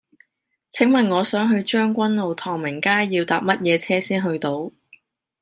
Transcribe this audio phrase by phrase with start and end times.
[0.71, 4.71] 請問我想去將軍澳唐明街要搭乜嘢車先去到